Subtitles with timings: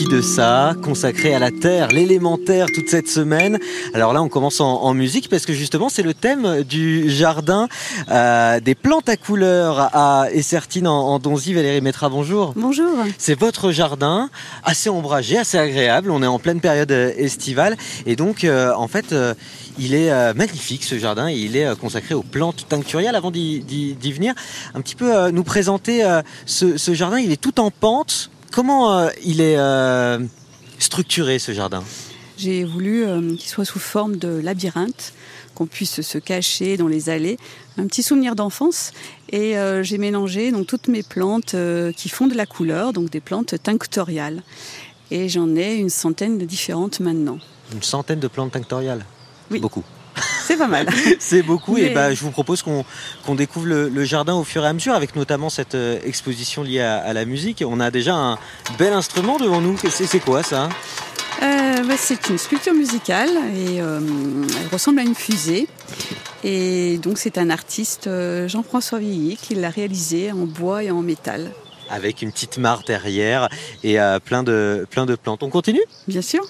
[0.00, 3.58] de ça, consacré à la terre, l'élémentaire toute cette semaine.
[3.92, 7.68] Alors là, on commence en, musique parce que justement, c'est le thème du jardin
[8.10, 11.52] euh, des plantes à couleurs à Essertine en, en Donzy.
[11.52, 12.54] Valérie Métra, bonjour.
[12.56, 12.90] Bonjour.
[13.18, 14.30] C'est votre jardin,
[14.64, 16.10] assez ombragé, assez agréable.
[16.10, 19.34] On est en pleine période estivale et donc, euh, en fait, euh,
[19.78, 21.28] il est magnifique ce jardin.
[21.28, 23.14] Et il est consacré aux plantes tincturiales.
[23.14, 24.32] Avant d'y venir,
[24.74, 26.02] un petit peu nous présenter
[26.46, 27.18] ce, ce jardin.
[27.18, 28.30] Il est tout en pente.
[28.52, 30.18] Comment euh, il est euh,
[30.78, 31.82] structuré ce jardin?
[32.36, 35.14] J'ai voulu euh, qu'il soit sous forme de labyrinthe,
[35.54, 37.38] qu'on puisse se cacher dans les allées.
[37.78, 38.92] Un petit souvenir d'enfance.
[39.30, 41.56] Et j'ai mélangé donc toutes mes plantes
[41.96, 44.42] qui font de la couleur, donc des plantes tinctoriales.
[45.10, 47.38] Et j'en ai une centaine de différentes maintenant.
[47.72, 49.06] Une centaine de plantes tinctoriales?
[49.50, 49.58] Oui.
[49.58, 49.84] Beaucoup.
[50.52, 50.86] C'est pas mal.
[51.18, 51.78] c'est beaucoup.
[51.78, 55.16] Et bah, je vous propose qu'on découvre le, jardin au fur et à mesure, avec
[55.16, 57.64] notamment cette euh, exposition liée à, la musique.
[57.66, 58.38] On a déjà un
[58.78, 59.78] bel instrument devant nous.
[59.88, 60.68] C'est quoi ça?
[61.42, 64.00] Euh, bah, C'est une sculpture musicale et euh,
[64.60, 65.68] elle ressemble à une fusée.
[66.44, 68.10] Et donc c'est un artiste,
[68.46, 71.50] Jean-François Villy, qui l'a réalisé en bois et en métal.
[71.88, 73.48] Avec une petite mare derrière
[73.84, 75.42] et plein, de, plein de plantes.
[75.42, 75.82] On continue?
[76.08, 76.44] Bien sûr.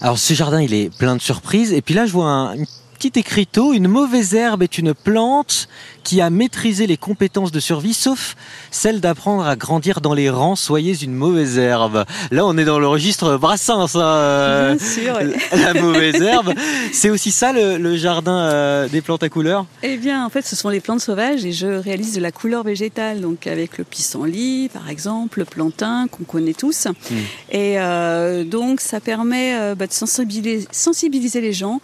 [0.00, 1.72] Alors ce jardin, il est plein de surprises.
[1.72, 2.66] Et puis là, je vois un, une
[2.98, 5.68] petit écriteau, une mauvaise herbe est une plante
[6.02, 8.34] qui a maîtrisé les compétences de survie, sauf
[8.72, 10.56] celle d'apprendre à grandir dans les rangs.
[10.56, 12.04] Soyez une mauvaise herbe.
[12.32, 13.94] Là, on est dans le registre Brassens.
[13.94, 15.18] Hein, euh, Bien sûr.
[15.52, 16.54] La mauvaise herbe.
[16.92, 19.66] C'est aussi ça le, jardin euh, des plantes à couleur?
[19.82, 22.64] Eh bien, en fait, ce sont les plantes sauvages et je réalise de la couleur
[22.64, 26.86] végétale, donc avec le pissenlit, par exemple, le plantain qu'on connaît tous.
[26.86, 27.14] Hmm.
[27.52, 31.80] Et euh, donc, ça permet bah, de sensibiliser, sensibiliser les gens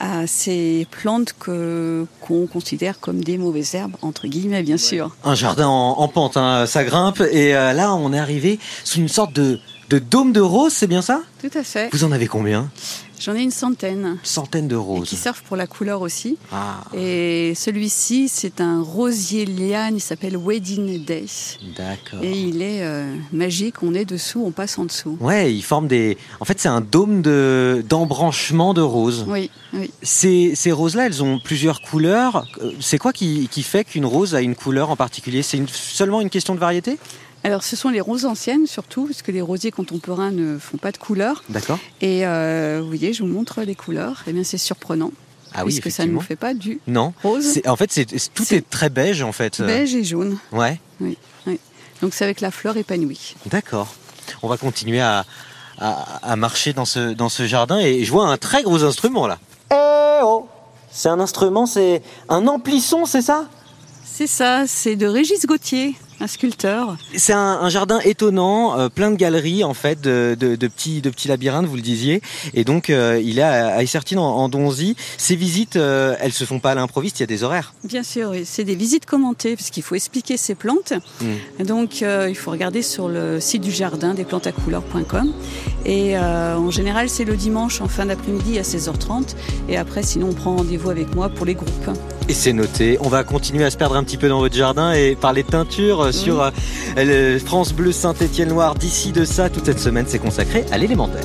[0.00, 0.57] à ces
[0.90, 5.14] plantes que qu'on considère comme des mauvaises herbes entre guillemets bien sûr.
[5.24, 9.08] Un jardin en, pente, hein, ça grimpe et euh, là on est arrivé sous une
[9.08, 11.22] sorte de, de dôme de rose, c'est bien ça?
[11.40, 11.88] Tout à fait.
[11.92, 12.70] Vous en avez combien?
[13.20, 14.16] J'en ai une centaine.
[14.22, 15.08] Centaine de roses.
[15.08, 16.38] qui servent pour la couleur aussi.
[16.52, 16.82] Ah.
[16.96, 21.24] Et celui-ci, c'est un rosier liane, il s'appelle Wedding Day.
[21.76, 22.20] D'accord.
[22.22, 25.16] Et il est euh, magique, on est dessous, on passe en dessous.
[25.20, 26.16] Ouais, il forme des.
[26.38, 29.24] En fait, c'est un dôme de d'embranchement de roses.
[29.26, 29.90] Oui, oui.
[30.02, 32.46] Ces, ces roses-là, elles ont plusieurs couleurs.
[32.62, 35.42] Euh, c'est quoi qui, qui fait qu'une rose a une couleur en particulier?
[35.42, 36.98] C'est seulement une question de variété?
[37.48, 40.92] Alors, ce sont les roses anciennes surtout, parce que les rosiers contemporains ne font pas
[40.92, 41.42] de couleur.
[41.48, 41.78] D'accord.
[42.02, 44.22] Et euh, vous voyez, je vous montre les couleurs.
[44.26, 45.12] Eh bien, c'est surprenant.
[45.54, 47.14] Ah oui, puisque ça ne nous fait pas du non.
[47.22, 47.62] rose.
[47.66, 48.04] En fait, c'est,
[48.34, 48.68] tout est...
[48.68, 49.62] très beige en fait.
[49.62, 50.36] Beige et jaune.
[50.52, 50.78] Ouais.
[51.00, 51.16] Oui.
[51.46, 51.58] oui.
[52.02, 53.34] Donc c'est avec la fleur épanouie.
[53.46, 53.94] D'accord.
[54.42, 55.24] On va continuer à,
[55.78, 59.38] à, marcher dans ce, dans ce jardin et je vois un très gros instrument là.
[59.72, 60.46] Eh oh
[60.90, 63.48] C'est un instrument, c'est un amplisson, c'est ça?
[64.04, 66.96] C'est ça, c'est de Régis Gauthier un sculpteur.
[67.16, 71.66] C'est un, jardin étonnant, euh, plein de galeries en fait, de, petits, de petits labyrinthes,
[71.66, 72.20] vous le disiez.
[72.54, 74.96] Et donc euh, il est à, Essertine en, Donzy.
[75.16, 77.74] Ces visites, euh, elles se font pas à l'improviste, il y a des horaires.
[77.84, 80.92] Bien sûr, c'est des visites commentées parce qu'il faut expliquer ces plantes.
[81.20, 81.64] Hmm.
[81.64, 85.32] Donc il faut regarder sur le site du jardin des plantes à couleurs.com.
[85.84, 89.34] Et en général, c'est le dimanche en fin d'après-midi à 16h30.
[89.68, 91.68] Et après, sinon, on prend rendez-vous avec moi pour les groupes.
[92.28, 92.98] Et c'est noté.
[93.00, 95.48] On va continuer à se perdre un petit peu dans votre jardin et parler de
[95.48, 96.50] teinture sur
[96.96, 98.74] euh, France Bleu Saint-Étienne Noir.
[98.74, 101.24] D'ici de ça, toute cette semaine, c'est consacré à l'élémentaire.